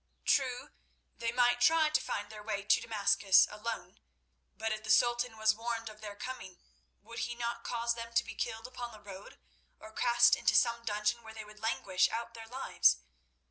[0.25, 0.69] True,
[1.15, 3.99] they might try to find their way to Damascus alone,
[4.57, 6.57] but if the Sultan was warned of their coming,
[7.03, 9.37] would he not cause them to be killed upon the road,
[9.79, 12.97] or cast into some dungeon where they would languish out their lives?